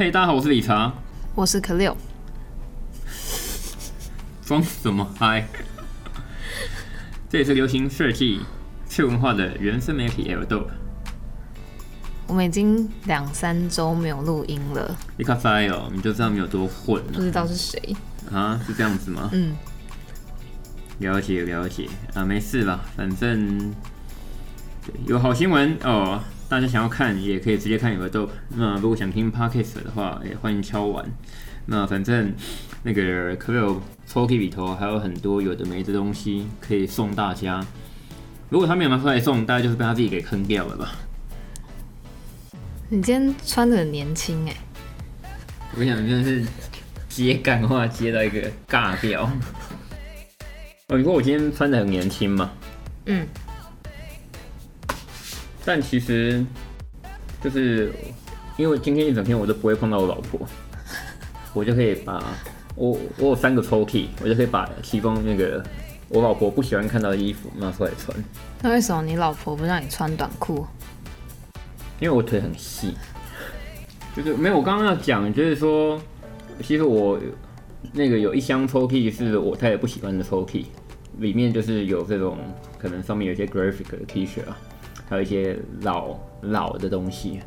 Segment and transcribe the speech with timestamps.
[0.00, 0.94] 嘿，大家好，我是理查，
[1.34, 1.94] 我是可六。
[4.46, 5.46] 装什么嗨？
[7.28, 8.40] 这也是流行设计、
[8.86, 10.68] 次文化的原生媒体 L-Dope。
[12.26, 14.96] 我们已经两三周没有录音了。
[15.18, 15.22] 你
[16.00, 17.12] 就知道你有多混了。
[17.12, 17.94] 不知道是谁
[18.32, 18.58] 啊？
[18.66, 19.28] 是这样子吗？
[19.34, 19.54] 嗯。
[21.00, 23.74] 了解了解啊，没事吧，反正
[25.04, 26.22] 有好新闻哦。
[26.50, 28.30] 大家想要看也可以直接看 L-Dope。
[28.56, 31.08] 那如果想听 Podcast 的话，也欢迎敲完。
[31.66, 32.34] 那反正
[32.82, 37.64] 那个可有抽屉里头还有很多有的没的东西可以送大家。
[38.48, 40.90] 如果他没有拿出来送，大概就是被他自己给坑掉了吧。
[42.88, 44.56] 你今天穿的很年轻哎。
[45.72, 46.44] 我跟你讲，真的是
[47.08, 49.22] 接干话接到一个尬掉。
[50.88, 52.50] 哦，你说我今天穿的很年轻吗？
[53.06, 53.24] 嗯。
[55.64, 56.44] 但其实
[57.42, 57.92] 就是
[58.56, 60.40] 因为今天一整天我都不会碰到我老婆，
[61.52, 62.22] 我就可以把
[62.74, 65.62] 我我有三个抽屉，我就可以把其中那个
[66.08, 68.16] 我老婆不喜欢看到的衣服拿出来穿。
[68.62, 70.66] 那为什么你老婆不让你穿短裤？
[72.00, 72.94] 因为我腿很细，
[74.16, 74.56] 就是没有。
[74.56, 76.00] 我刚刚要讲就是说，
[76.62, 77.20] 其实我
[77.92, 80.64] 那个有一箱抽屉是我太太不喜欢的抽屉，
[81.18, 82.38] 里面就是有这种
[82.78, 84.56] 可能上面有一些 graphic 的 T 恤啊。
[85.10, 87.40] 还有一些老老的东西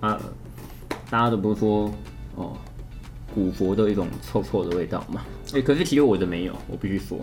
[0.00, 0.20] 啊，
[1.08, 1.88] 大家都不是说
[2.34, 2.56] 哦，
[3.32, 5.22] 古佛都有一种臭臭的味道嘛？
[5.52, 7.20] 哎、欸，可是其实我的没有，我必须说，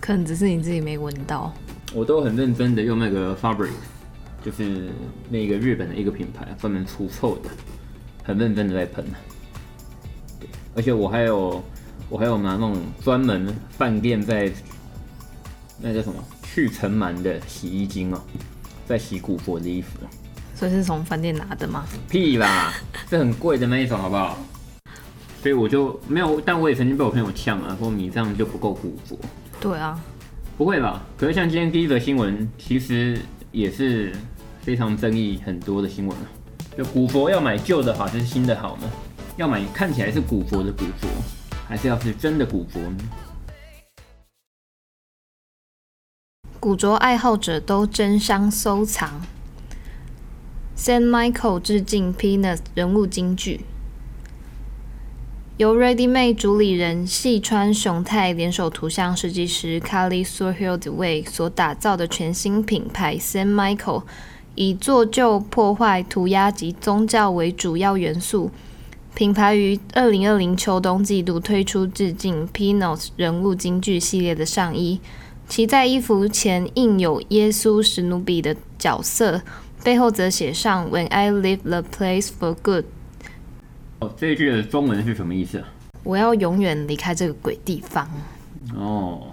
[0.00, 1.52] 可能只是你自己没闻到。
[1.94, 3.70] 我都很认真的用那个 Fabric，
[4.42, 4.88] 就是
[5.30, 7.50] 那个日本的一个品牌，专门除臭的，
[8.24, 9.04] 很认真的在喷。
[10.40, 11.62] 对，而且我还有
[12.08, 14.52] 我还有拿那种专门饭店在
[15.80, 16.20] 那叫什么？
[16.58, 18.20] 去尘螨的洗衣精哦，
[18.84, 19.90] 在洗古佛的衣服，
[20.56, 21.84] 所以是从饭店拿的吗？
[22.10, 22.74] 屁啦，
[23.08, 24.36] 是很贵的那一种，好不好？
[25.40, 29.16] 所以我就没有，但我也曾经被我朋友呛啊，说你这样就不够古佛。
[29.60, 30.00] 对啊，
[30.56, 31.00] 不会吧？
[31.16, 33.16] 可是像今天第一则新闻，其实
[33.52, 34.12] 也是
[34.60, 36.26] 非常争议很多的新闻啊。
[36.76, 38.90] 就古佛要买旧的好还是新的好呢？
[39.36, 41.06] 要买看起来是古佛的古佛，
[41.68, 42.96] 还是要是真的古佛呢？
[46.60, 49.22] 古着爱好者都争相收藏。
[50.76, 53.60] Saint Michael 致敬 Peanuts 人物金句。
[55.56, 64.02] 由 Ready Made 主理人细川雄太联手图像设计师 Kari Suhildeway 所打造的全新品牌 Saint Michael，
[64.56, 68.50] 以做旧、破坏、涂鸦及宗教为主要元素。
[69.14, 75.00] 品牌于二零二零秋冬季度推出致敬 Peanuts 人物金句系列的上衣。
[75.48, 79.40] 其在衣服前印有耶稣、史努比的角色，
[79.82, 82.84] 背后则写上 “When I leave the place for good”。
[84.00, 85.68] 哦，这一句的中文是什么意思啊？
[86.04, 88.08] 我要永远离开这个鬼地方。
[88.76, 89.26] 哦，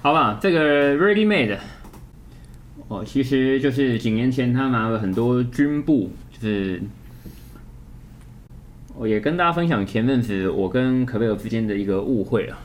[0.00, 1.58] 好吧，这个 Ready Made，
[2.88, 6.80] 哦，其实就是几年前他拿了很多军布，就是
[8.94, 12.58] 我也跟大家分享前阵子我跟可贝尔之间的一个误会啊。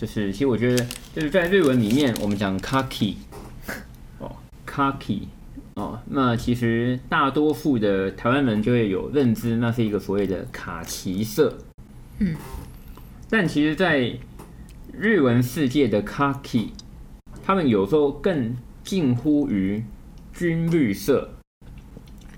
[0.00, 3.16] 就是，其实我觉得，就是在日文里面，我们讲 khaki
[4.18, 4.34] 哦
[4.66, 5.24] ，khaki
[5.74, 11.58] 哦，那其实大多数的台湾人就会有认知，那是一个所谓的卡其色。
[12.18, 12.34] 嗯，
[13.28, 14.18] 但其实，在
[14.90, 16.68] 日文世界的 khaki，
[17.44, 19.84] 他们有时候更近乎于
[20.32, 21.28] 军绿色。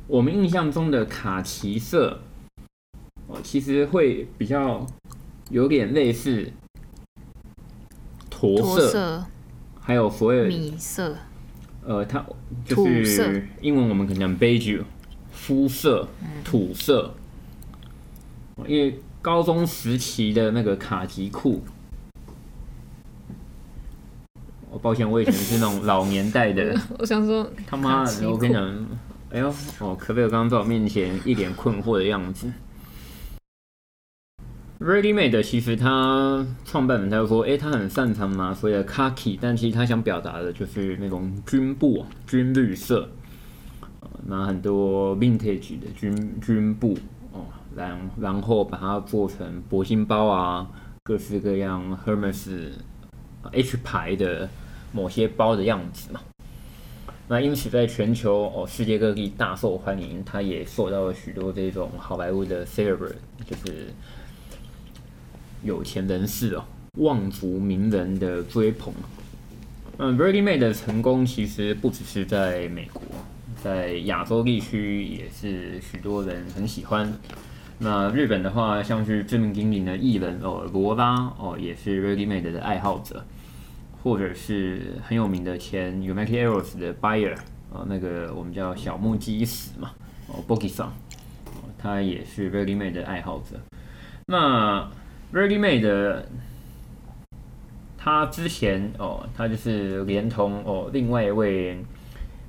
[0.09, 2.23] 我们印象中的卡其色，
[3.29, 4.85] 哦，其实会比较
[5.49, 6.51] 有点类似。
[8.43, 9.25] 驼色，色，
[9.81, 11.15] 还有所谓米色，
[11.87, 12.25] 呃，它
[12.65, 14.83] 就是英文我们可能讲 beige，
[15.31, 16.09] 肤色、
[16.43, 17.15] 土色。
[18.67, 21.63] 因为高中时期的那个卡其裤，
[24.71, 26.77] 我抱歉，我以前是那种老年代的。
[26.99, 28.87] 我想说，他妈的，我跟你讲，
[29.31, 32.53] 哎呦，哦，可不可以刚刚在我面前一脸困惑的样子
[34.83, 43.09] ？Ready Made 其实他创办人他就说，哎，他很擅长嘛，所谓的 khaki，但其实他想表达的就是那种军布、军绿色，
[44.27, 46.99] 拿很多 vintage 的军军布
[47.31, 47.45] 哦，
[47.77, 50.69] 然然后把它做成铂金包啊，
[51.05, 52.73] 各式各样 Hermes
[53.53, 54.49] H 牌的
[54.91, 56.21] 某些包的样子嘛。
[57.29, 63.13] 那因此在全球哦，世界各地大受欢迎，他也受到了许多这种好莱坞的 celebr，
[63.47, 63.87] 就是。
[65.63, 66.65] 有钱人士哦，
[66.99, 68.93] 望族名人的追捧。
[69.99, 73.03] 嗯，Ready Made 的成功其实不只是在美国，
[73.63, 77.13] 在亚洲地区也是许多人很喜欢。
[77.79, 83.25] 那日本的话，像是知名经典的艺人哦，罗拉哦，也是 Ready Made 的爱好者，
[84.03, 87.35] 或者是很有名的前 u m a k i a r r o s 的 Buyer
[87.73, 89.91] 啊，那个我们叫小木基史嘛，
[90.29, 90.89] 哦，Bogi-san，
[91.79, 93.61] 他也是 Ready Made 的爱好者。
[94.27, 94.89] 那
[95.33, 96.25] Ready Made
[97.97, 101.83] 他之前哦，他就是连同哦另外一位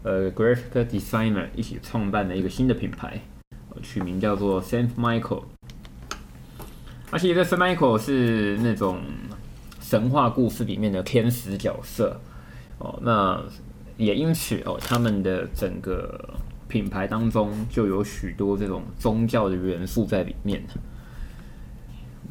[0.03, 3.21] 呃 Graphic Designer 一起创办了一个新的品牌，
[3.81, 5.43] 取名叫做 Saint Michael。
[7.09, 8.99] 而且这 Saint Michael 是那种
[9.79, 12.19] 神话故事里面的天使角色
[12.79, 13.41] 哦，那
[13.95, 16.19] 也因此哦，他们的整个
[16.67, 20.61] 品牌当中就有许多这种宗教的元素在里面。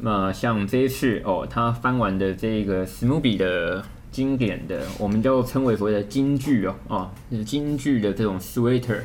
[0.05, 8.99] 那像这一次哦，他翻完的这个史努比的经典的，我们就称为所谓的金句哦，哦，就是金句的这种 sweater，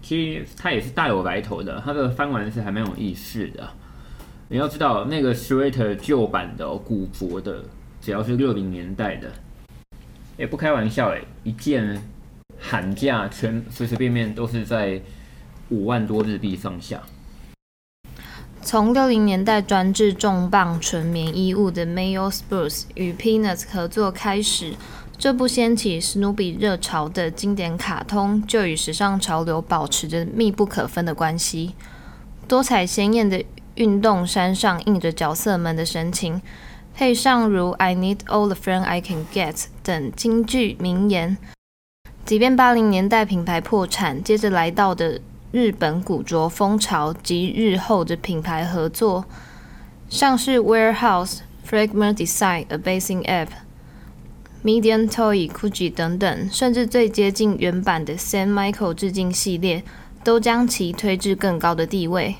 [0.00, 1.82] 其实它也是大有来头的。
[1.84, 3.68] 它的翻完是还蛮有意思的。
[4.48, 7.62] 你要知道，那个 sweater 旧版的、哦、古着的，
[8.00, 9.30] 只要是六零年代的，
[10.38, 12.02] 也不开玩笑诶，一件
[12.58, 14.98] 喊价全随随便便都是在
[15.68, 17.02] 五万多日币上下。
[18.60, 24.74] 从六零年代专制重磅纯棉衣物的 Mayo Spurs 与 Peanuts 合作开始，
[25.16, 31.74] 这部掀起史努比热潮的经典卡通就与时尚潮流保持着密不可分的关系。
[32.46, 33.42] 多彩鲜艳的
[33.76, 36.42] 运动衫上印着角色们的神情，
[36.94, 41.38] 配上如 I need all the friend I can get 等金句名言，
[42.26, 45.20] 即便八零年代品牌破产，接着来到的。
[45.50, 49.24] 日本古着风潮及日后的品牌合作，
[50.10, 53.48] 像是 Warehouse、Fragment Design、Abasing App、
[54.62, 59.82] Medium Toy、Gucci 等等，甚至最接近原版的 San Michael 致敬系列，
[60.22, 62.36] 都将其推至更高的地位。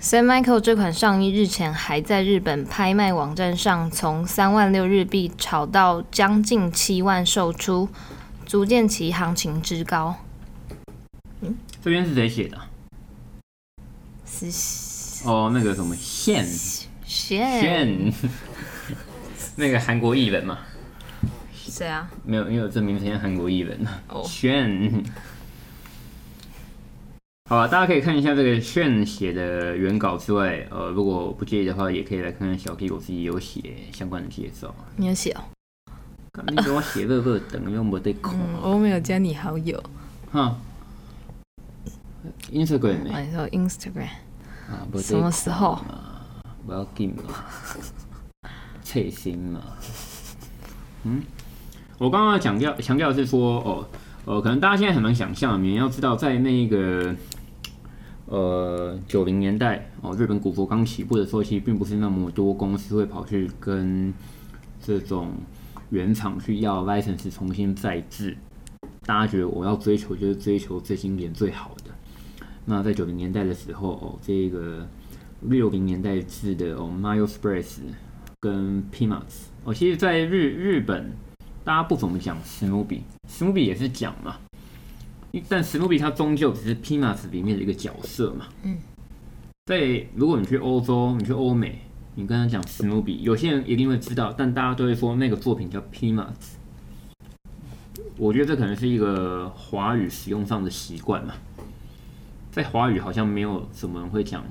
[0.00, 7.88] San Michael 这款上衣日前还在日本拍卖网站上从三万六日币炒到将近七万售出，
[8.44, 10.16] 足见其行情之高。
[11.82, 11.84] 嗯。
[11.84, 12.58] 这边是谁写的？
[14.24, 16.44] 是哦，那个什么炫
[17.04, 18.12] 炫，
[19.56, 20.58] 那个韩国艺人嘛？
[21.52, 22.10] 谁啊？
[22.24, 25.04] 没有，因为有证明是韩国艺人哦，炫。
[27.50, 33.60] 好吧，大家可以看一下这个炫写的原稿之外，呃，如果不介意的话，也可以来看看小 K 我自己有写
[33.92, 34.74] 相关的介绍。
[34.96, 35.42] 你有写哦？
[36.48, 38.38] 你给我写乐乐等，因为没得空。
[38.62, 39.82] 我没有加你好友。
[40.32, 40.56] 哈。
[42.50, 44.08] Instagram，你说 Instagram
[44.68, 44.86] 啊？
[44.96, 45.78] 什么时候？
[46.66, 47.22] 不要紧嘛，
[48.82, 49.60] 切心嘛。
[51.04, 51.22] 嗯，
[51.98, 53.88] 我刚刚强调强调的是说，哦，
[54.24, 57.14] 呃，可能大家现在很难想象，你要知道，在那个
[58.26, 64.14] 呃九零年代哦，日本古着刚起步的时候，其实并不是那么多公司会跑去跟
[64.80, 65.32] 这种
[65.90, 68.36] 原厂去要 license 重新再制。
[69.04, 71.81] 大家觉得我要追求就是追求最经典最好的。
[72.64, 74.86] 那在九零年代的时候，哦，这个
[75.40, 77.78] 六零年代制的哦，Mayo Spurs
[78.40, 81.12] 跟 Peanuts 哦，其实，在日日本，
[81.64, 84.36] 大家不怎么讲史努比，史努比也是讲嘛，
[85.48, 88.46] 但史努比它终究只是 Peanuts 里面的一个角色嘛。
[88.62, 88.78] 嗯。
[89.66, 91.82] 在如果你去欧洲，你去欧美，
[92.16, 96.56] 你跟他讲史努比，有些人一定会知道，但大家都会说那个作品叫 Peanuts。
[98.18, 101.34] 我觉得这可能是一个华语使用上的习惯嘛。
[102.52, 104.44] 在华语好像没有什么人会讲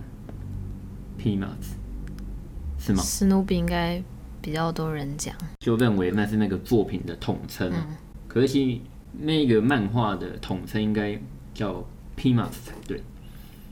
[1.19, 1.75] Peanuts，
[2.79, 3.03] 是吗？
[3.03, 4.01] 史努比应该
[4.41, 7.71] 比较多人讲，就认为那是那个作品的统称。
[7.71, 7.95] 嗯、
[8.27, 8.81] 可惜
[9.19, 11.15] 那个漫画的统称应该
[11.53, 11.85] 叫
[12.17, 13.03] Peanuts 才对。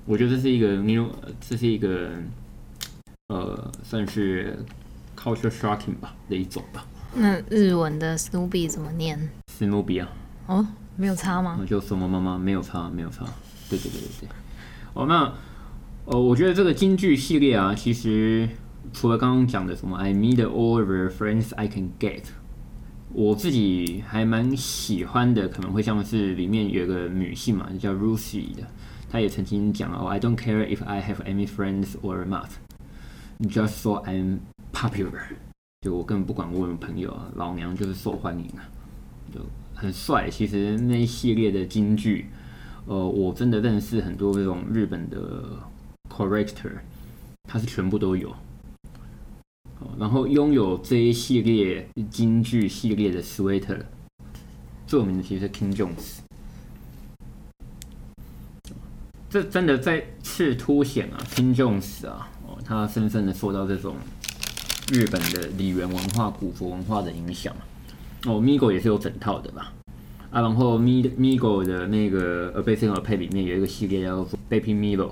[0.05, 1.09] 我觉得这是一个 new，
[1.41, 2.11] 这是一个
[3.29, 4.63] 呃，算是
[5.17, 6.85] culture shocking 吧的一种吧。
[7.15, 9.19] 那日文的史努比怎么念？
[9.51, 10.07] 史努比啊？
[10.45, 11.59] 哦，没有差吗？
[11.67, 13.25] 就什么妈妈没有差，没有差。
[13.69, 14.29] 对对对对对，
[14.93, 15.31] 哦，那
[16.05, 18.49] 呃，我觉得这个京剧系列啊，其实
[18.91, 22.23] 除了刚刚讲的什么 I meet all the friends I can get，
[23.13, 28.63] 我自己还蛮喜欢的，可能会像是里面有个女性嘛，叫 Lucy 的，
[29.07, 34.39] 她也曾经讲哦，I don't care if I have any friends or not，just so I'm
[34.73, 35.21] popular，
[35.81, 38.65] 就我根本不管我有朋友啊，老娘就是受欢迎啊，
[39.31, 39.41] 就
[39.75, 40.27] 很帅。
[40.27, 42.29] 其实那一系列的京剧。
[42.85, 45.43] 呃，我真的认识很多这种日本的
[46.09, 46.71] corrector，
[47.43, 48.33] 他是全部都有。
[49.97, 53.81] 然后拥有这一系列京剧系列的 sweater，
[54.87, 56.19] 最有名的其实是 King Jones。
[59.29, 63.95] 这真的再次凸显啊 King Jones 啊，哦，他深深的受到这种
[64.91, 67.55] 日本的李元文化、古着文化的影响。
[68.25, 69.71] 哦，Migo 也是有整套的吧？
[70.31, 75.11] 啊，然后 Migo 的那个 A Bass in a Pay 里面有一个系列叫做 Baby Milo，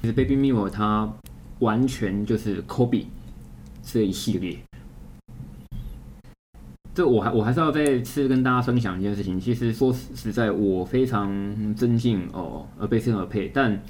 [0.00, 1.12] 其实 Baby Milo 它
[1.58, 3.04] 完全就是 Kobe
[3.82, 4.58] 这一系列。
[6.94, 9.38] 这我还我还是要再次跟大家分享一件事情。
[9.38, 13.80] 其实说实在，我非常尊敬哦，A Bass in a Pay，但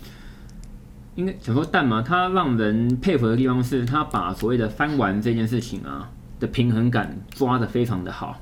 [1.14, 6.10] 应该想说但嘛，他让人佩服的地方是他把所谓的翻玩这件事情啊
[6.40, 8.40] 的平衡感抓得非常的好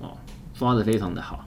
[0.00, 0.16] 哦，
[0.54, 1.44] 抓得非常的好。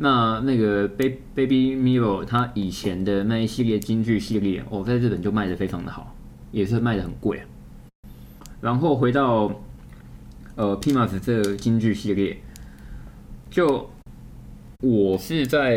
[0.00, 6.16] 那那个 Baby Baby Milo，他以前的那一系列金句系列哦，在日本就卖的非常的好，
[6.50, 7.42] 也是卖的很贵。
[8.60, 9.50] 然后回到。
[10.56, 12.36] 呃，Pimas 这个金句系列，
[13.48, 13.88] 就
[14.82, 15.74] 我是在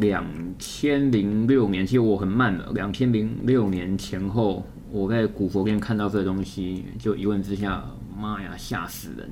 [0.00, 0.26] 两
[0.58, 2.70] 千零六年，其实我很慢了。
[2.74, 7.82] 两千零六年前后，我在古佛店看到这个东西，就一问之下，
[8.14, 9.30] 妈呀，吓死人！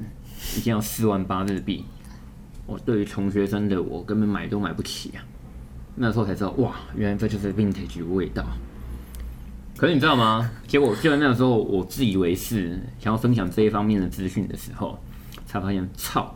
[0.56, 1.84] 一定要四万八日币，
[2.70, 5.24] 我对于穷学生的我根本买都买不起啊。
[5.96, 8.44] 那时候才知道，哇，原来这就是 vintage 的味道。
[9.76, 10.48] 可是你知道吗？
[10.68, 14.96] 结果就在那个时候，我自以为是想要分享这一方面的资讯的时候，
[15.46, 16.32] 才发现操，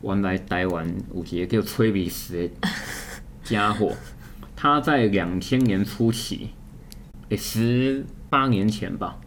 [0.00, 2.68] 原来台湾有一个叫崔比斯的
[3.44, 3.92] 家伙，
[4.56, 6.48] 他在两千年初期，
[7.28, 9.18] 诶，十八年前吧，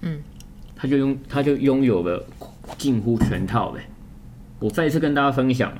[0.00, 0.20] 嗯，
[0.74, 2.26] 他就拥他就拥有了
[2.76, 3.80] 近乎全套的。
[4.64, 5.70] 我再一次跟大家分享。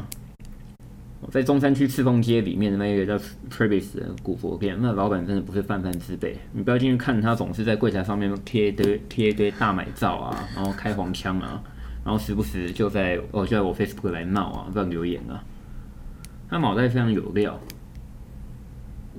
[1.23, 6.37] 我在中山区赤峰街里面的那个叫 Travis 的古佛店，那老板真的不是泛泛之辈。
[6.53, 11.63] 你不要进去看他，总是在柜台上面贴一堆贴一堆大买照啊，然后开黄腔啊，
[12.05, 15.43] 然后时不时就在哦就在我 Facebook 来闹啊，乱留言啊。
[16.51, 17.59] 他脑袋非常有料，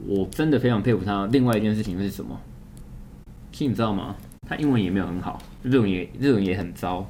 [0.06, 1.26] 我真的非常佩服他。
[1.32, 2.40] 另外一件事情是什么？
[3.52, 4.16] 其实你知道吗？
[4.48, 7.10] 他英文也没有很好，日文也日文也很糟，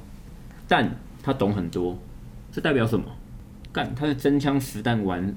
[0.66, 0.90] 但
[1.22, 1.98] 他懂很多。
[2.56, 3.04] 这代表什么？
[3.70, 5.30] 干，他是真枪实弹玩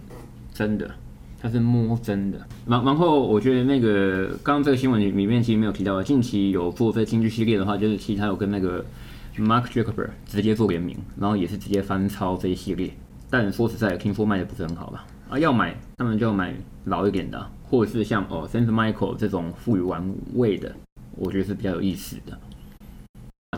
[0.53, 0.89] 真的，
[1.37, 2.37] 他是摸真的。
[2.65, 8.85] 然然后，我觉得那个刚刚这个新闻里面其实没有提到，近期有做这京剧系列的话，就是其实他有跟那个
[9.37, 12.89] Mark Jacob 直接做联名，然后也是直接翻抄这一系列。
[13.29, 15.05] 但说实在，听说卖的不是很好吧？
[15.29, 20.73] 啊，要买当然就买老一点的，或者是像哦 Saint Michael 这种赋予玩味的，
[21.17, 22.39] 我觉得是比较有意思的。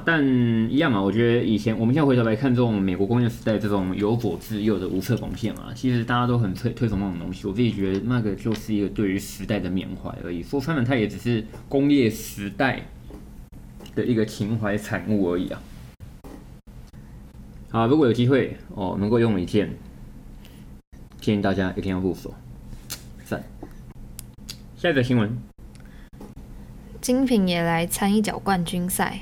[0.06, 0.24] 但
[0.70, 7.48] 一样嘛，我觉得以前我们现在回头来看这种美国工业时代这种有左至右的无侧缝线啊，其实大家都很推推崇那种东西。
[7.48, 10.42] 我自己觉得那个就是一个对于时代的缅怀而已。
[10.44, 12.86] 说穿了，它也只是工业时代
[13.96, 15.62] 的一个情怀产物而已啊。
[17.70, 19.74] 好，如果有机会哦，能够用一件，
[21.20, 22.34] 建议大家一定要入手。
[23.24, 23.44] 赞。
[24.76, 25.38] 下一个新闻，
[27.00, 29.20] 精品也来参一脚冠军赛。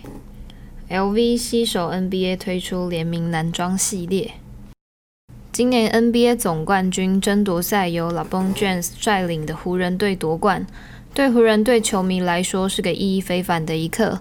[0.90, 4.32] LV 携手 NBA 推出联名男装系列。
[5.52, 10.66] 今年 NBA 总冠军争夺赛由 LeBron James 率领的湖人队夺冠，
[11.14, 14.20] 对湖人队球迷来说是个意义非凡的一刻。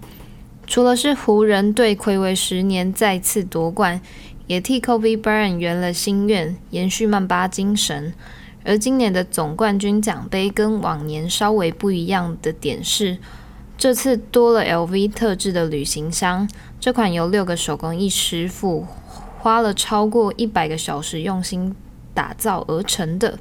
[0.67, 4.03] 除了是湖人队暌违十年再次夺冠，
[4.47, 8.13] 也替 Kobe Bryant 圆了心愿，延续曼巴精神。
[8.65, 13.17] 而今年的总冠军奖杯跟往年稍微不一样的点是，
[13.79, 16.49] 这次多了 LV 特制的旅行箱，
[16.81, 18.85] 这款由六个手工艺师傅
[19.39, 21.73] 花了超过一百个小时用心
[22.13, 23.39] 打造而成的。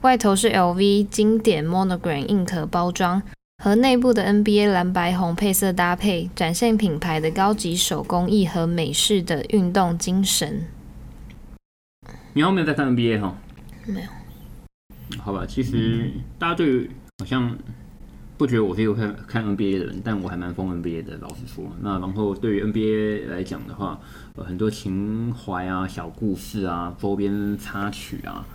[0.00, 3.22] 外头是 LV 经典 Monogram 硬壳包装，
[3.62, 10.64] 和内部的 NBA 蓝白红配色搭配，展现品牌的高级手工艺和美式的运动精神。
[12.32, 13.36] 你有没有在看 NBA 哈？
[13.84, 14.08] 没有。
[15.18, 17.58] 好吧，其实大家对于好像。
[18.40, 21.62] 不觉得我是一个看看 NBA 的人，但我还蛮疯 NBA 的，老实说。
[21.82, 24.00] 那然后对于 NBA 来讲的话，
[24.34, 28.46] 呃，很多情怀啊、小故事啊、周边插曲啊，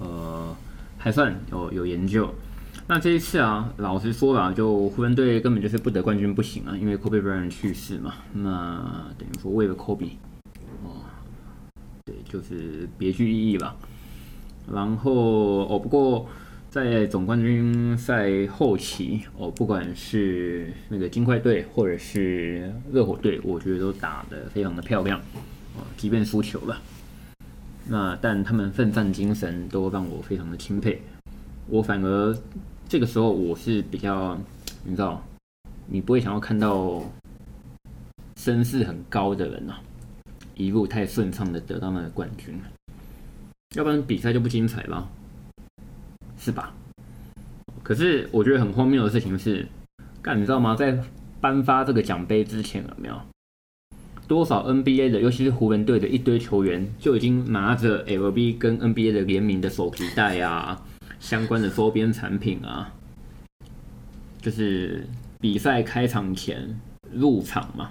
[0.00, 0.52] 呃，
[0.98, 2.28] 还算有有研究。
[2.88, 8.14] 那这一次啊，老实说啦，就湖人队根本就是不得冠军不行啊，因为 Kobe Bryant 去世嘛。
[8.32, 10.10] 那等于说为了 Kobe，
[10.82, 11.06] 哦，
[12.04, 13.76] 对，就是别具意义吧。
[14.72, 15.12] 然后
[15.68, 16.26] 哦，不过。
[16.70, 25.18] 在总冠军赛后期，哦，不管是那个金块队或者是热火队，我觉得都打得非常的漂亮，
[25.74, 26.80] 哦，即便输球了，
[27.88, 31.02] 那但他们奋战精神都让我非常的钦佩。
[31.66, 32.38] 我反而
[32.88, 34.38] 这个时候我是比较，
[34.84, 35.20] 你知道，
[35.88, 37.02] 你不会想要看到
[38.36, 39.80] 身势很高的人啊，
[40.54, 42.56] 一路太顺畅的得到那个冠军，
[43.74, 45.10] 要不然比赛就不精彩了。
[46.40, 46.72] 是吧？
[47.82, 49.68] 可是我觉得很荒谬的事情是，
[50.22, 50.74] 干你知道吗？
[50.74, 50.98] 在
[51.38, 53.20] 颁发这个奖杯之前，有没有
[54.26, 60.82] 多少 NBA 的，尤其是湖人队的一堆球员就已经拿着 LV 跟 NBA 的联名的手提袋啊，
[61.18, 62.90] 相关的周边产品啊，
[64.40, 65.06] 就是
[65.40, 66.80] 比赛开场前
[67.12, 67.90] 入场嘛，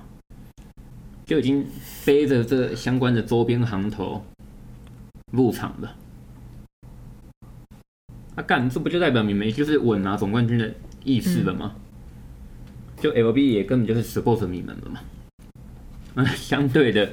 [1.25, 1.65] 就已经
[2.05, 4.23] 背着这相关的周边行头
[5.31, 5.95] 入场了。
[8.41, 11.73] 干，这不就代表你们就是稳拿总冠军的意思了吗？
[11.75, 11.81] 嗯、
[13.01, 14.99] 就 LB 也根本就是 support 你们了嘛。
[16.15, 17.09] 那 相对的，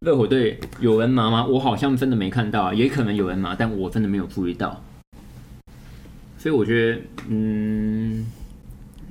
[0.00, 1.46] 热火队有人拿吗？
[1.46, 4.82] 我好像真的没看到啊，也可能有人拿，但我真的没有注意到。
[6.38, 8.26] 所以我觉得，嗯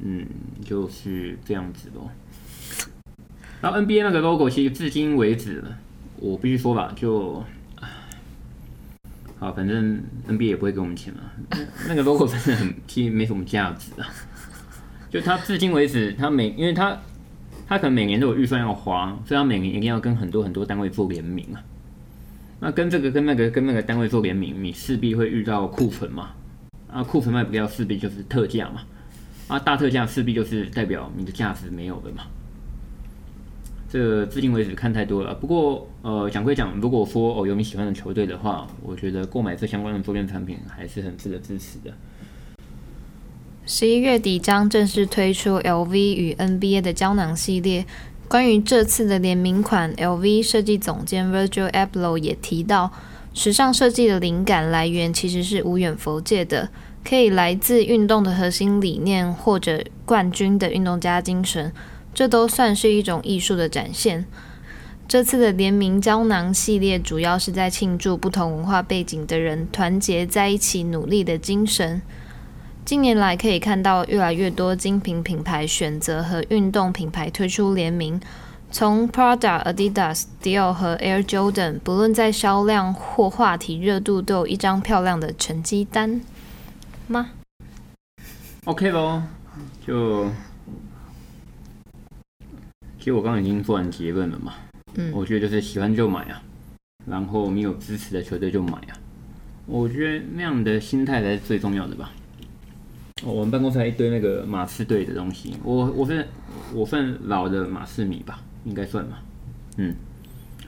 [0.02, 0.26] 嗯，
[0.66, 2.10] 就是这样子咯。
[3.62, 5.64] 然后 NBA 那个 logo 其实至今为止，
[6.18, 7.44] 我必须说吧，就。
[9.40, 11.22] 好，反正 NBA 也不会给我们钱嘛。
[11.88, 14.06] 那个 logo 真的很，其实没什么价值啊。
[15.10, 17.00] 就他至今为止，他每，因为他
[17.66, 21.64] 他可能每年都有预算要花，所以他每年一定要跟很多很多单位做联名啊。
[22.60, 26.32] 那跟这个跟那个跟那个单位做联名，你势必会遇到库存嘛。
[26.92, 28.82] 啊，库存卖不掉，势必就是特价嘛。
[29.48, 32.24] 啊，大特价势必就是代表你的价值没有了嘛。
[33.92, 41.92] 这至今为止看太多了，不过呃讲归讲，如果说哦有你喜欢的球队的话，我觉得购买这相关的周边产品还是很值得支持的。
[43.66, 47.86] 十一月底将正式推出 LV 与 NBA 的胶囊系列。
[48.28, 52.92] 关于这次的联名款，LV 设计总监 Virgil Abloh 也提到，
[53.34, 56.70] 时尚设计的灵感来源其实是无远弗届的，
[57.04, 61.72] 可以来自运动的核心理念或者冠军的运动家精神。
[62.14, 64.26] 这都算是一种艺术的展现。
[65.08, 72.02] 这次的联名胶囊系列主要是在庆祝不同文化背景的人团结在一起努力的精神。
[72.86, 78.22] 近年来可以看到越来越多精品品牌选择和运动品牌推出联名，
[78.70, 86.22] 从 Prada、Adidas、Dior 和 Air Jordan，不论在销量或话题热度，都有一张漂亮的成绩单
[87.08, 87.32] 吗
[88.66, 89.24] ？OK 咯，
[89.86, 90.28] 就。
[93.10, 94.54] 其实我刚刚已经做完结论了嘛，
[94.94, 96.40] 嗯，我觉得就是喜欢就买啊，
[97.08, 98.94] 然后你有支持的球队就买啊，
[99.66, 102.12] 我觉得那样的心态才是最重要的吧。
[103.24, 106.24] 哦，我们办公室还一堆那个马刺队的东西，我我是
[106.72, 109.18] 我算老的马刺迷吧，应该算嘛，
[109.78, 109.96] 嗯，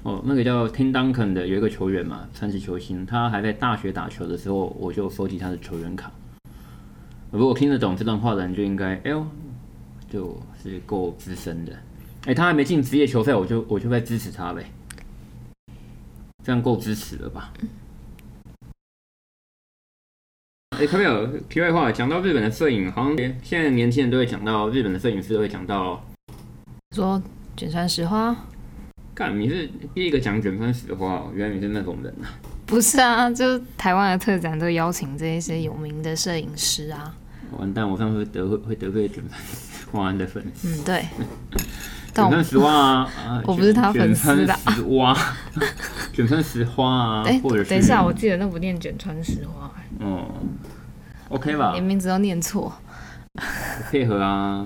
[0.01, 6.11] 哦，那个叫 Tim Duncan 的有一个球员嘛，传奇球星，他还在大学打球的时候，我就收集他的球员卡。
[7.29, 9.27] 如果听得懂这段话的人，就应该哎呦，
[10.09, 11.71] 就是够资深的。
[12.23, 14.63] 哎、欸，他还没进职业球赛，我就我就在支持他呗，
[16.43, 17.51] 这样够支持了吧？
[20.77, 21.25] 哎、欸，看没有？
[21.49, 26.05] 题外话，讲到日本的摄影，好像现在年轻人都会讲到日本的摄影师都会讲到，
[26.95, 27.21] 说
[27.57, 28.35] 卷川石花。
[29.15, 32.37] 干，你是第一个讲卷川石花，原来你是那种人啊？
[32.67, 37.15] 不是啊，就台湾的特展都邀请这一些有名的摄影师啊。
[37.57, 40.67] 完蛋，我上次会得会会得罪卷川石花的粉丝。
[40.67, 41.05] 嗯，对。
[42.13, 43.41] 卷川石蛙啊！
[43.45, 44.53] 我不是他粉丝的。
[44.75, 45.15] 石花，
[46.11, 47.23] 卷川石花啊！
[47.27, 49.71] 哎，等一下，我记得那不念卷川石花。
[49.99, 50.25] 哦
[51.29, 51.71] ，OK 吧？
[51.71, 52.73] 连名字都念错。
[53.89, 54.65] 配合啊，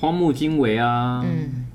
[0.00, 1.22] 荒木经惟啊。
[1.24, 1.66] 嗯。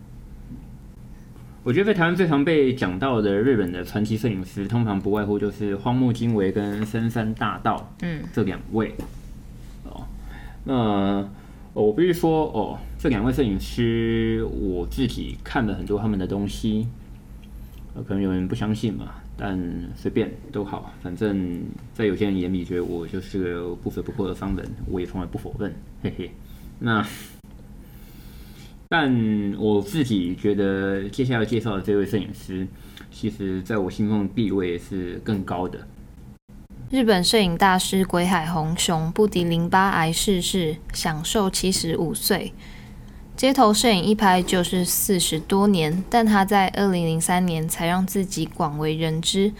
[1.63, 7.91] 我觉得在台湾最常被讲到的日本的传奇摄影师，通常不外乎就是荒木经惟跟深山大道。
[8.01, 8.23] 嗯。
[8.33, 8.95] 这两位。
[9.83, 10.03] 哦，
[10.65, 11.25] 那。
[11.73, 16.87] 我必须说哦，这两位摄影师，我自己看了很多他们的东西，
[17.93, 19.59] 呃可能有人不相信嘛，但
[19.95, 21.61] 随便都好，反正
[21.93, 26.31] 在有些人眼里觉得我就是个不折不扣的商人，我也从来不否认，嘿嘿。
[26.79, 27.05] 那，
[28.89, 32.67] 但我自己觉得接下来介绍的这位摄影师，
[33.11, 35.87] 其实在我心中的地位是更高的。
[36.89, 42.53] 日本摄影大师鬼海红雄不敌淋巴癌逝世，享寿七十五岁。
[43.37, 49.53] 街头摄影一拍就是四十多年，但他在二零零三年才让自己广为人知。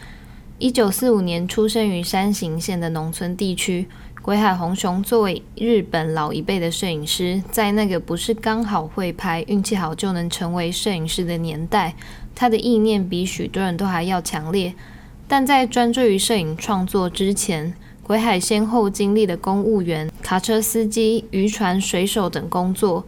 [0.57, 3.87] 一九四五年出生于山形县的农村地区，
[4.23, 11.93] 鬼海红雄作为日本老一辈的摄影师，在那个不是刚好会拍、运气好就能成为摄影师的年代，
[12.33, 14.73] 他的意念比许多人都还要强烈。
[15.27, 23.05] 但在专注于摄影创作之前，鬼海先后经历了公务员、卡车司机、渔船水手等工作，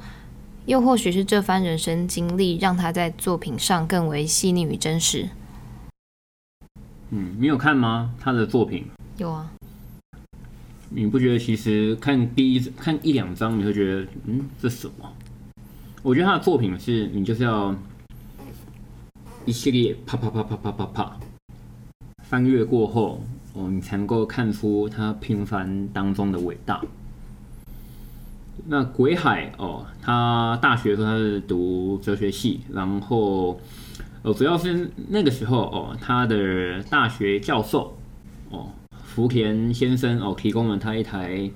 [0.69, 5.27] 又或许是这番人生经历让他在作品上更为细腻与真实。
[7.09, 8.13] 嗯，你有看吗？
[8.19, 8.85] 他的作品？
[9.17, 9.51] 有啊。
[10.89, 15.11] 你不觉得其实看第一看一两张，你会觉得嗯，这什么？
[16.03, 17.75] 我觉得他的作品是你就是要
[19.47, 21.17] 一系列啪啪啪啪啪啪啪
[22.25, 26.79] 翻阅过后，哦，你才能够看出他平凡当中的伟大。
[28.67, 33.59] 那鬼海哦，他大学时候他是读哲学系，然后
[34.21, 37.97] 呃，主要是那个时候哦，他的大学教授
[38.49, 38.71] 哦，
[39.03, 41.49] 福田先生哦，提供了他一台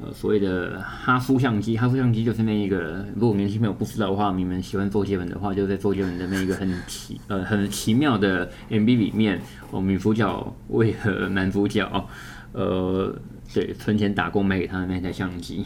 [0.00, 9.40] 呃所谓的哈苏相机，哈苏相机就是那一个，如果年轻朋友不知道的话，你们喜欢周杰伦的话，就在周杰伦的那一个很奇呃很奇妙的 MV 里面，
[9.70, 12.08] 哦，女主角为了男主角
[12.52, 13.16] 呃，
[13.52, 15.64] 对，存钱打工买给他的那台相机。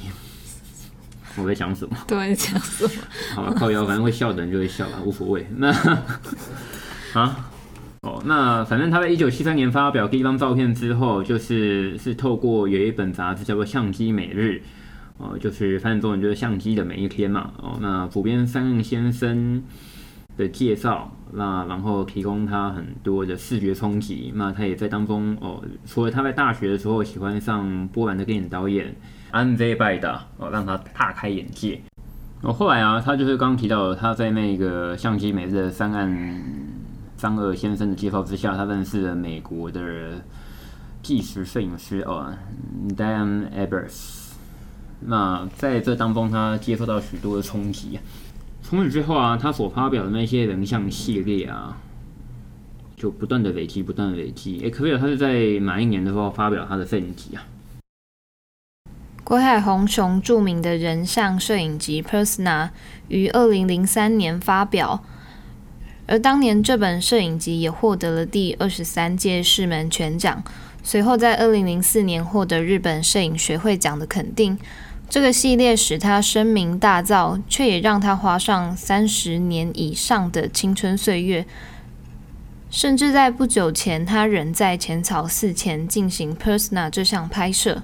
[1.41, 1.97] 我在讲什么？
[2.07, 2.91] 对，讲什么？
[3.35, 5.47] 好了，靠腰，反正会笑的人就会笑了，无所谓。
[5.57, 5.71] 那
[7.15, 7.51] 啊，
[8.03, 14.63] 哦，那反正他在一九七三年发表第一张照片之后，就是是透过有一本杂志叫做《相机每日》，
[15.25, 17.53] 哦，就是翻译中文就是相机的每一天嘛。
[17.59, 19.63] 哦，那普遍三任先生
[20.37, 24.33] 的介绍，那然后提供他很多的视觉冲击。
[24.35, 28.95] 那他也在当中哦，除了他在大学的时候喜欢上波兰的电影导演。
[29.31, 31.81] 安德拜达哦，让他大开眼界。
[32.41, 36.43] 哦，后来啊，他就是刚刚提到，他在那个相机每日的三岸
[37.17, 40.23] 张二先生的介绍之下，他认识了美国的
[41.03, 42.33] 纪实摄影师哦
[42.97, 44.29] ，Dan Ebers。
[45.01, 47.99] 那在这当中，他接受到许多的冲击。
[48.63, 51.77] 从此之后啊，他所发表的那些人像系列啊，
[52.97, 54.61] 就不断的累积，不断的累积。
[54.61, 54.99] 诶，可不可以？
[54.99, 57.43] 他是在哪一年的时候发表他的摄影集啊？
[59.29, 62.69] 鬼海红雄著名的人像摄影集《Persona》
[63.09, 65.05] 于二零零三年发表，
[66.07, 70.43] 而当年这本摄影集也获得了第二十三届世门全奖。
[70.83, 74.59] 随后在二零零四年获得日本摄影学会奖的肯定。
[75.11, 81.45] 这个系列使他声名大噪，却也让他花上三十年以上的青春岁月。
[82.71, 87.83] 甚至在不久前，他仍在浅草寺前进行《Persona》这项拍摄。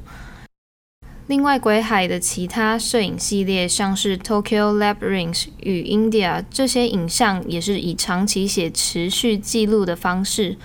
[1.27, 10.57] 另外，鬼海的其他摄影系列，像是 Tokyo Lab Rings 与 India 这些影像，也是以长期写持续记录的方式，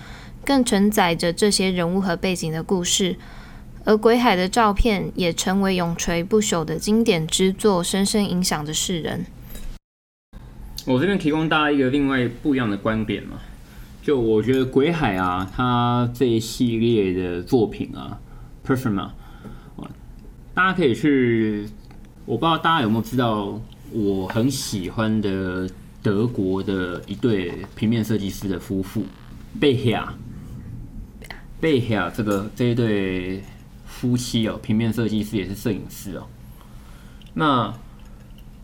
[0.43, 3.15] 更承载着这些人物和背景的故事。
[3.85, 9.25] 而鬼海的照片也成为永垂不朽的经典之作，深深影响着世人。
[10.85, 13.39] 我这边提供大家一个另外不一样的观点嘛，
[14.03, 18.19] 就我觉得鬼海啊，他这一系列的作品啊
[18.67, 19.11] ，Persona。
[20.59, 21.65] 大家可以去，
[22.25, 23.57] 我不知道大家有没有知道，
[23.93, 25.69] 我很喜欢的
[26.03, 29.05] 德国的一对平面设计师的夫妇，
[29.57, 30.13] 贝希亚，
[31.61, 33.41] 贝希亚这个这一对
[33.85, 36.27] 夫妻哦，平面设计师也是摄影师哦。
[37.35, 37.73] 那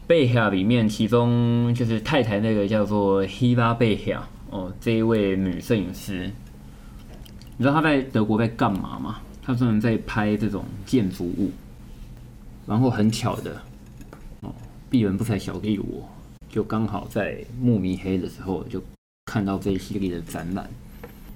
[0.06, 6.30] 贝希亚里面，其中就是太太那个叫做希拉贝希亚哦，这一位女摄影师，
[7.56, 9.22] 你知道她在德国在干嘛吗？
[9.42, 11.52] 她专门在拍这种建筑物。
[12.68, 13.62] 然后很巧的，
[14.42, 14.54] 哦，
[14.90, 16.10] 鄙人不才小弟我，
[16.50, 18.82] 就刚好在慕尼黑的时候就
[19.26, 20.70] 看到这一系列的展览。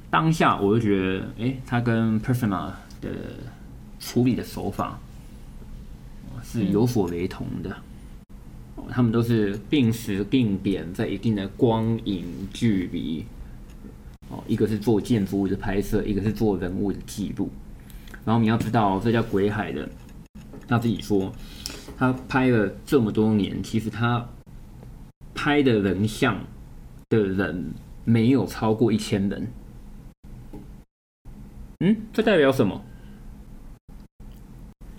[0.09, 3.09] 当下我就觉得，哎，他跟 Persona 的
[3.99, 4.99] 处理的手法
[6.43, 7.77] 是有所雷同的。
[8.89, 13.23] 他们都是定时定点，在一定的光影距离，
[14.29, 17.51] 哦，一个是做建筑物的拍摄，一个是做人物的记录。
[18.25, 19.87] 然后你要知道，这叫鬼海的。
[20.69, 21.34] 他自己说，
[21.97, 24.23] 他拍了这么多年，其实他
[25.34, 26.39] 拍的人像
[27.10, 27.73] 的人
[28.05, 29.47] 没有超过一千人。
[31.79, 32.79] 嗯，这代表什么？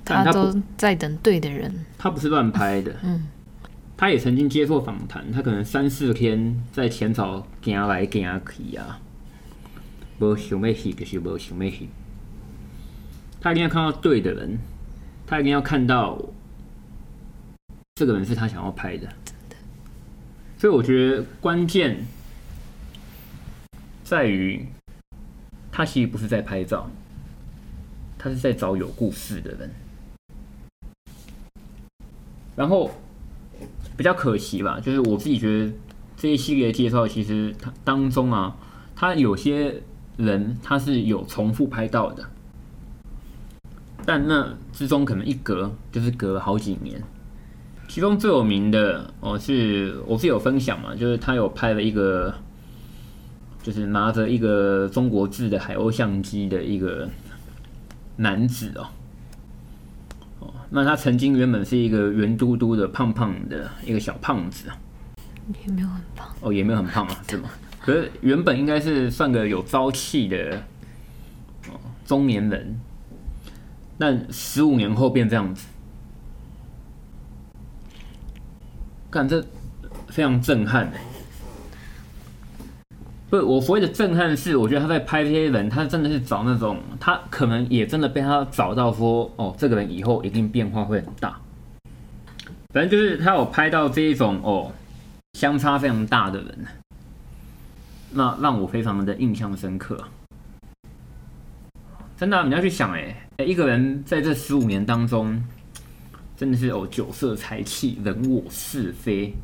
[0.05, 1.73] 他都在等对的人。
[1.97, 2.97] 他不是乱拍的。
[3.05, 3.29] 嗯，
[3.97, 9.01] 他也曾经接受访谈，他可能三四天在浅草行来行去啊，
[10.19, 11.89] 无想要戏就是无想要戏。
[13.41, 14.59] 他一定要看到对的人。
[15.31, 16.21] 他一定要看到
[17.95, 19.09] 这个人是他想要拍的，
[20.59, 22.05] 所以我觉得关键
[24.03, 24.67] 在于
[25.71, 26.91] 他其实不是在拍照，
[28.19, 29.71] 他是在找有故事的人。
[32.57, 32.91] 然后
[33.97, 35.73] 比较可惜吧，就是我自己觉得
[36.17, 38.57] 这一系列介绍其实他当中啊，
[38.97, 39.81] 他有些
[40.17, 42.29] 人他是有重复拍到的。
[44.05, 47.03] 但那之中可能一隔就是隔了好几年，
[47.89, 52.35] 其中最有名的哦，是我是有分享嘛，就是他有拍了一个，
[53.63, 57.09] 就是拿着一个中国制的海鸥相机的一个
[58.17, 58.89] 男子哦，
[60.41, 64.69] 哦那他曾经原本是一个圆嘟嘟的、胖胖的一个小胖子，
[65.67, 66.29] 也没有很胖。
[66.41, 67.51] 哦，也没有很胖啊，是吗？
[67.81, 70.63] 可是原本应该是算个有朝气的
[71.69, 72.79] 哦中年人，
[74.01, 75.69] 但十五年后变这样子，
[79.11, 79.45] 感觉
[80.09, 80.91] 非常震撼
[83.29, 91.39] 不，我所谓的震撼是，我觉得他在拍这些人，他真的是找那种，他可能也真的被他找到说，哦，这个人以后一定变化会很大。
[92.73, 94.73] 反正就是他有拍到这一种哦，
[95.35, 96.67] 相差非常大的人，
[98.13, 100.03] 那让我非常的印象深刻。
[102.17, 105.43] 真的，你要去想，哎，一个人在这十五年当中，
[106.37, 109.35] 真的是哦，酒色财气、人我是非、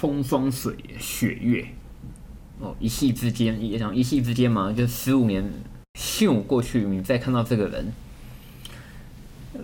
[0.00, 1.66] 风霜水雪月。
[2.60, 5.44] 哦，一夕之间，也想一夕之间嘛，就十五年
[5.94, 7.92] 秀过去，你再看到这个人，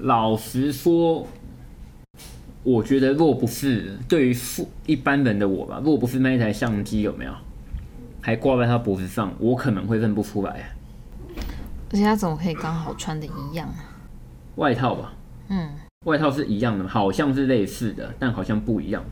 [0.00, 1.26] 老实说，
[2.62, 4.36] 我觉得若不是对于
[4.86, 7.34] 一般人的我吧，若不是那一台相机有没有，
[8.20, 10.76] 还挂在他脖子上，我可能会认不出来。
[11.94, 13.72] 而且他怎么可以刚好穿的一样？
[14.56, 15.12] 外套吧，
[15.46, 15.70] 嗯，
[16.06, 19.04] 外套是一样的，好像是类似的，但好像不一样。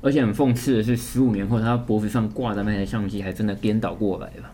[0.00, 4.50] 而且很讽刺的是，十五年后，他脖子上挂的那台相机还真的颠倒过来了。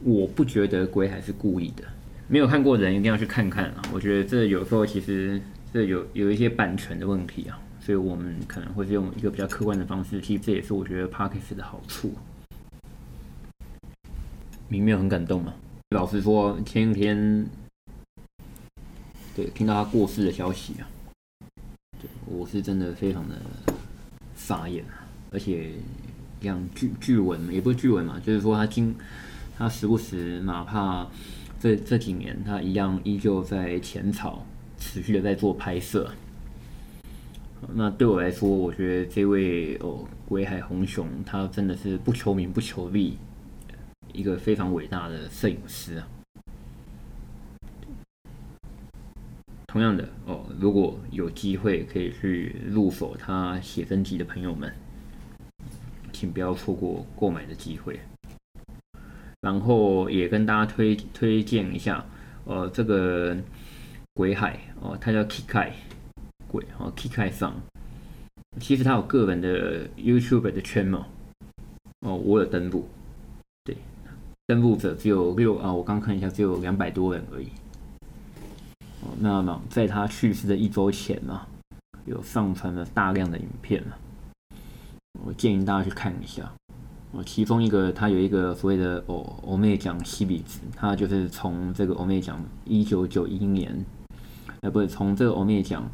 [0.00, 1.84] 我不觉得鬼还是故意的，
[2.28, 3.80] 没有看过的人一定要去看看啊！
[3.90, 5.40] 我觉得这有时候其实
[5.72, 10.20] 这有有一些版权的问题啊，所以我们可能会是用一个比较客观的方式。
[10.20, 12.12] 其实这也是我觉得 Podcast 的好处。
[14.68, 15.52] 明没有很感动吗？
[15.92, 17.44] 老实说，前几天
[19.34, 20.86] 对听到他过世的消息啊。
[22.00, 23.34] 对我是真的非常的
[24.36, 24.84] 傻眼，
[25.32, 25.72] 而且
[26.40, 28.94] 像据据闻也不是据闻嘛，就是说他今
[29.58, 31.08] 他时不时，哪怕
[31.58, 34.46] 这这几年，他一样依旧在浅草
[34.78, 36.08] 持续的在做拍摄。
[37.74, 43.18] 那对我来说，我觉得这位哦鬼海红熊，他真的是不求名不求利，
[44.12, 46.08] 一个非常伟大的摄影师啊。
[49.66, 54.72] 同样的哦，如果有机会可以去入手他写真集的朋友们，
[56.12, 58.00] 请不要错过购买的机会。
[59.40, 62.04] 然后也跟大家推推荐一下，
[62.44, 63.34] 呃，这个
[64.12, 65.72] 鬼海哦，他叫 Kikai
[66.46, 67.54] 鬼哦，Kikai 上，
[68.58, 71.06] 其实他有个人的 YouTube 的圈嘛，
[72.00, 72.86] 哦，我有登录，
[73.64, 73.76] 对，
[74.50, 77.46] 登录者只有六啊，我刚看一下，只有两百多人而已。
[79.20, 81.40] 那么，在他去世的一周前呢，
[82.04, 83.80] 有上传了大量的影片，
[85.24, 86.52] 我建议大家去看一下。
[87.24, 93.84] 其中一个，他有一个所谓的欧欧妹奖西比子，他就是从这个欧妹奖一九九一年，
[94.62, 95.88] 呃，不是从这个欧妹奖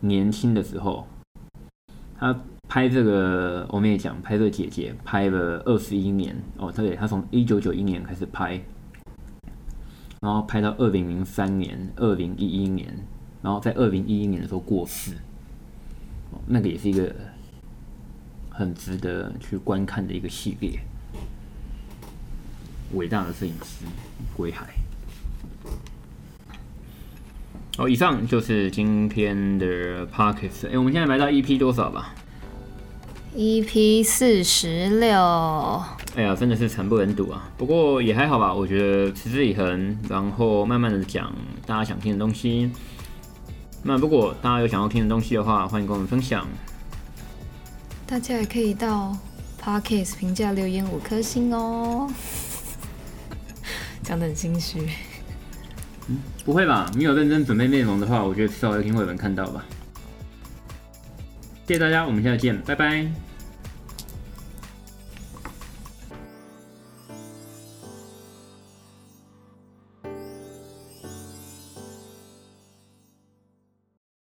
[0.00, 1.06] 年轻的时候，
[2.18, 2.34] 他
[2.68, 8.60] 拍这个我们也讲拍这个姐姐拍了二十一年哦，对，他从一九九一年开始拍。
[10.20, 12.92] 然后拍到二零零三年、二零一一年，
[13.40, 15.12] 然后在二零一一年的时候过世，
[16.48, 17.14] 那个也是一个
[18.50, 20.80] 很值得去观看的一个系列。
[22.94, 23.84] 伟大的摄影师
[24.36, 24.66] 归海。
[27.76, 30.68] 好，以上就是今天的 Podcast。
[30.68, 32.12] 哎，我们现在来到 EP 多少吧
[33.36, 35.16] ？EP 四十六，
[36.16, 37.48] 哎呀，真的是惨不忍睹啊！
[37.56, 41.32] 不过也还好吧，我觉得持之以恒，然后慢慢的讲
[41.66, 42.70] 大家想听的东西。
[43.82, 46.46] 那如果大家有想要听的东西的话，欢迎跟我们分享。
[48.06, 49.16] 大家也可以到
[49.62, 52.10] Podcast 评价留言五颗星哦。
[54.02, 54.88] 讲的很心虚。
[56.08, 56.90] 嗯，不会吧？
[56.94, 59.64] 你有认真准备内容的话，我觉得至少有一天会有人看到吧。
[61.68, 63.27] 谢谢大家，我们下次见，拜拜。